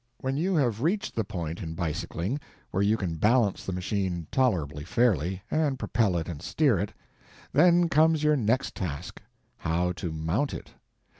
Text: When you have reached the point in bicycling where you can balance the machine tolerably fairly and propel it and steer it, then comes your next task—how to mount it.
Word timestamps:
When 0.17 0.35
you 0.35 0.55
have 0.55 0.81
reached 0.81 1.13
the 1.13 1.23
point 1.23 1.61
in 1.61 1.75
bicycling 1.75 2.39
where 2.71 2.81
you 2.81 2.97
can 2.97 3.17
balance 3.17 3.63
the 3.67 3.71
machine 3.71 4.25
tolerably 4.31 4.83
fairly 4.83 5.43
and 5.51 5.77
propel 5.77 6.17
it 6.17 6.27
and 6.27 6.41
steer 6.41 6.79
it, 6.79 6.91
then 7.53 7.87
comes 7.87 8.23
your 8.23 8.35
next 8.35 8.73
task—how 8.73 9.91
to 9.91 10.11
mount 10.11 10.55
it. 10.55 10.71